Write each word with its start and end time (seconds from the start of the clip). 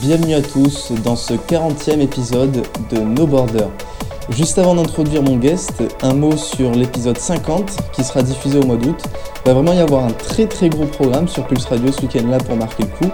bienvenue 0.00 0.34
à 0.34 0.42
tous 0.42 0.92
dans 1.04 1.14
ce 1.14 1.34
40e 1.34 2.00
épisode 2.00 2.66
de 2.90 2.98
No 2.98 3.26
Border. 3.26 3.66
Juste 4.30 4.58
avant 4.58 4.74
d'introduire 4.74 5.22
mon 5.22 5.36
guest, 5.36 5.82
un 6.02 6.14
mot 6.14 6.36
sur 6.36 6.72
l'épisode 6.72 7.18
50 7.18 7.76
qui 7.92 8.02
sera 8.02 8.22
diffusé 8.22 8.58
au 8.58 8.64
mois 8.64 8.76
d'août. 8.76 9.00
Il 9.44 9.48
va 9.48 9.54
vraiment 9.54 9.72
y 9.72 9.78
avoir 9.78 10.04
un 10.04 10.10
très 10.10 10.46
très 10.46 10.68
gros 10.68 10.86
programme 10.86 11.28
sur 11.28 11.46
Pulse 11.46 11.66
Radio 11.66 11.92
ce 11.92 12.02
week-end 12.02 12.26
là 12.28 12.38
pour 12.38 12.56
marquer 12.56 12.84
le 12.84 13.06
coup. 13.06 13.12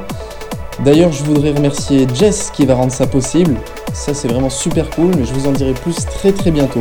D'ailleurs, 0.84 1.12
je 1.12 1.22
voudrais 1.24 1.52
remercier 1.52 2.06
Jess 2.14 2.50
qui 2.50 2.64
va 2.64 2.74
rendre 2.74 2.92
ça 2.92 3.06
possible. 3.06 3.56
Ça, 3.92 4.14
c'est 4.14 4.28
vraiment 4.28 4.50
super 4.50 4.88
cool, 4.90 5.10
mais 5.16 5.24
je 5.24 5.34
vous 5.34 5.46
en 5.48 5.52
dirai 5.52 5.74
plus 5.74 5.96
très 5.96 6.32
très 6.32 6.50
bientôt. 6.50 6.80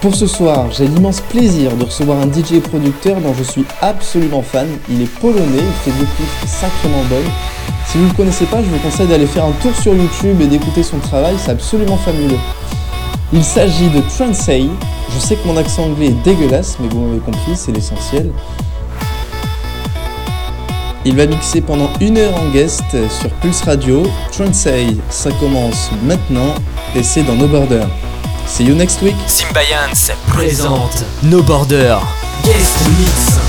Pour 0.00 0.14
ce 0.14 0.26
soir, 0.26 0.70
j'ai 0.72 0.86
l'immense 0.86 1.20
plaisir 1.22 1.74
de 1.74 1.84
recevoir 1.84 2.18
un 2.20 2.26
DJ 2.26 2.60
producteur 2.60 3.18
dont 3.20 3.34
je 3.34 3.42
suis 3.42 3.64
absolument 3.80 4.42
fan. 4.42 4.68
Il 4.90 5.02
est 5.02 5.18
polonais, 5.20 5.42
il 5.56 5.72
fait 5.84 5.98
des 5.98 6.04
clips 6.04 6.46
sacrément 6.46 7.02
bonnes. 7.08 7.30
Si 7.86 7.96
vous 7.96 8.04
ne 8.04 8.08
le 8.10 8.14
connaissez 8.14 8.44
pas, 8.44 8.62
je 8.62 8.68
vous 8.68 8.78
conseille 8.78 9.06
d'aller 9.06 9.26
faire 9.26 9.46
un 9.46 9.52
tour 9.62 9.74
sur 9.74 9.94
YouTube 9.94 10.40
et 10.42 10.46
d'écouter 10.46 10.82
son 10.82 10.98
travail, 10.98 11.34
c'est 11.38 11.50
absolument 11.50 11.96
fabuleux. 11.96 12.38
Il 13.32 13.42
s'agit 13.42 13.88
de 13.88 14.00
Transay. 14.02 14.68
Je 15.14 15.18
sais 15.18 15.34
que 15.34 15.48
mon 15.48 15.56
accent 15.56 15.84
anglais 15.84 16.08
est 16.08 16.24
dégueulasse, 16.24 16.76
mais 16.78 16.88
vous 16.88 17.00
m'avez 17.00 17.20
compris, 17.20 17.56
c'est 17.56 17.72
l'essentiel. 17.72 18.30
Il 21.04 21.16
va 21.16 21.26
mixer 21.26 21.62
pendant 21.62 21.88
une 22.00 22.18
heure 22.18 22.36
en 22.36 22.50
guest 22.50 22.84
sur 23.08 23.30
Pulse 23.40 23.62
Radio. 23.62 24.02
Transay, 24.30 24.96
ça 25.08 25.30
commence 25.40 25.90
maintenant 26.04 26.54
et 26.94 27.02
c'est 27.02 27.22
dans 27.22 27.34
No 27.34 27.46
Border. 27.46 27.86
See 28.46 28.64
you 28.64 28.74
next 28.74 29.02
week. 29.02 29.16
Symbiance 29.26 30.12
présente 30.28 31.04
No 31.22 31.42
Border 31.42 31.96
Guest 32.44 32.76
Mix. 32.98 33.45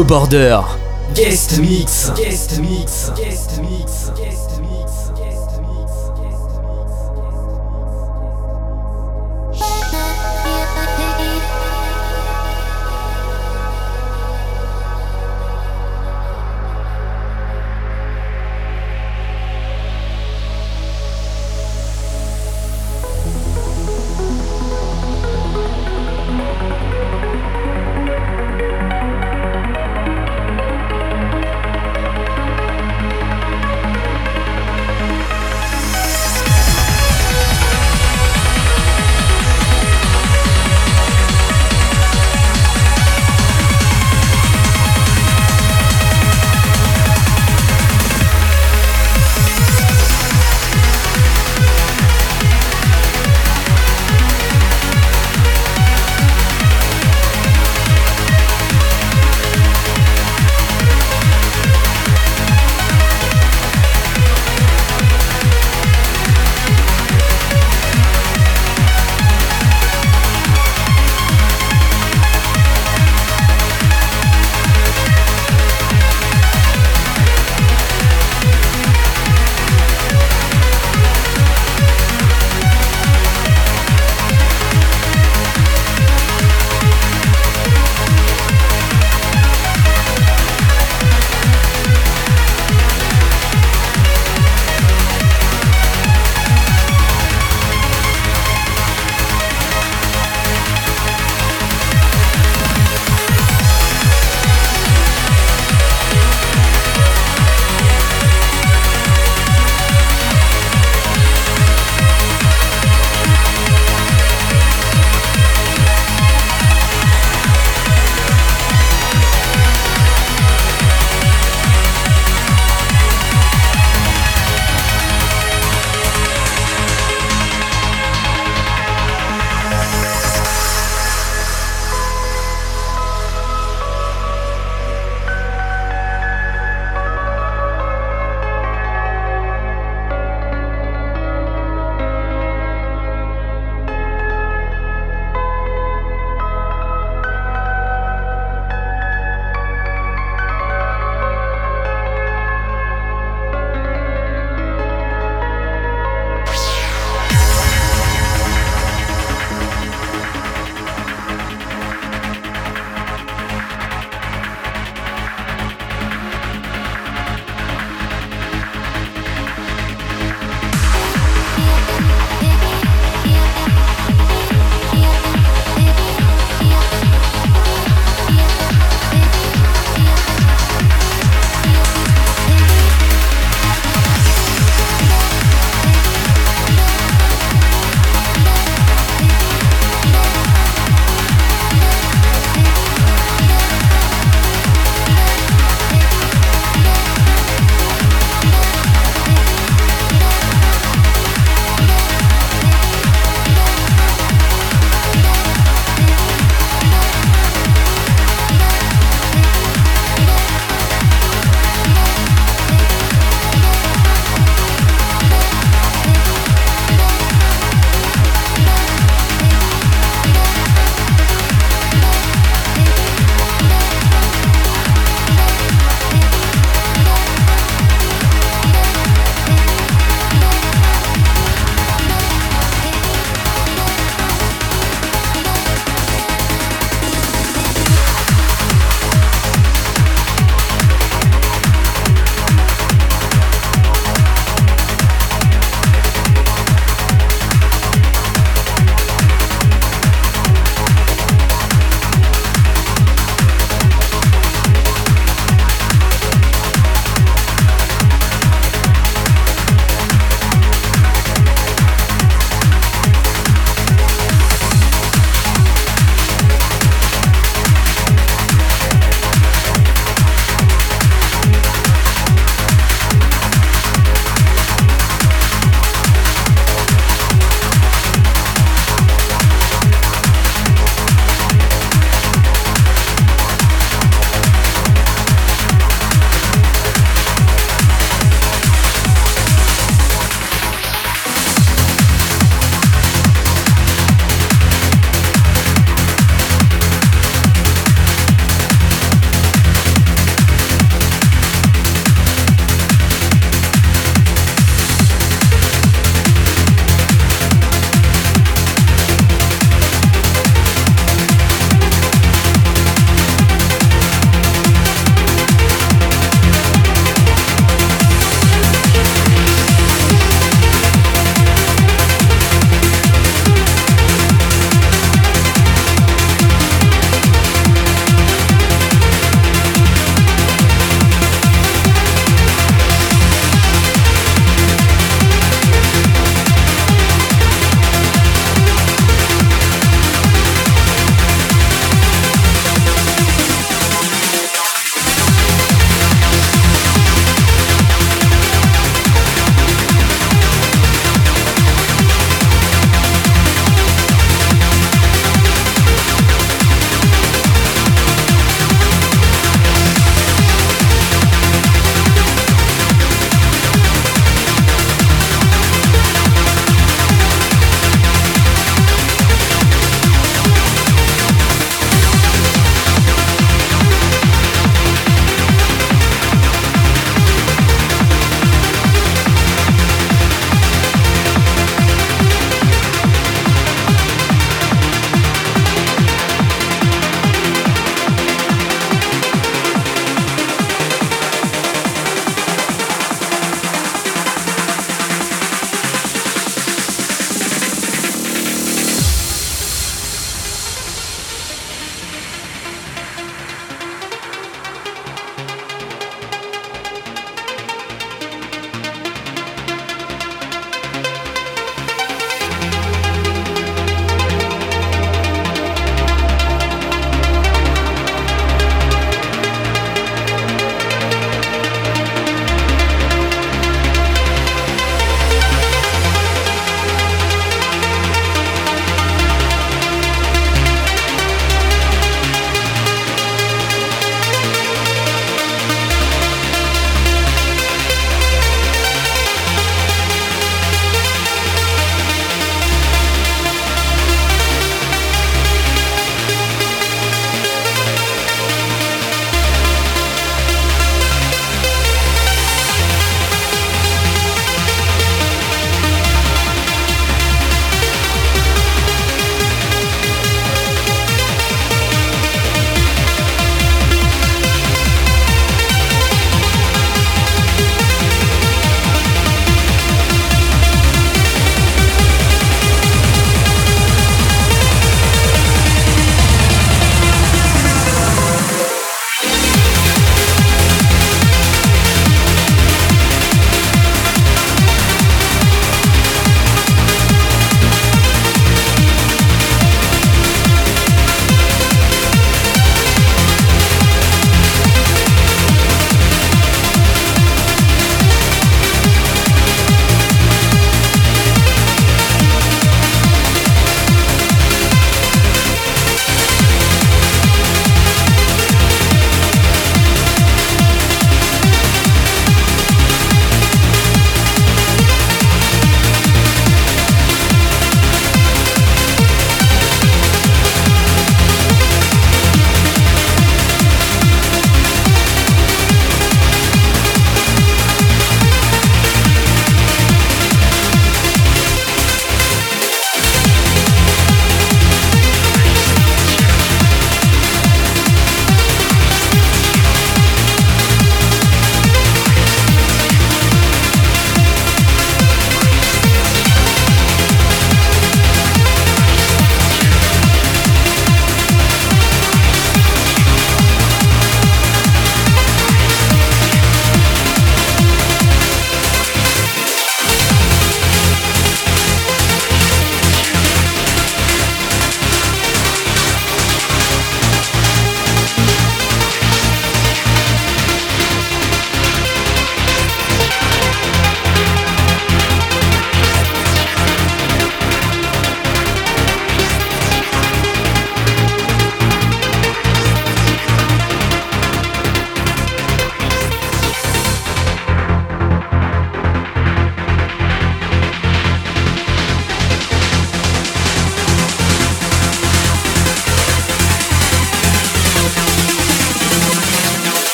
No 0.00 0.06
Border. 0.06 0.64
Guest 1.14 1.58
Mix. 1.58 2.10
Guest 2.16 2.58
Mix. 2.58 2.99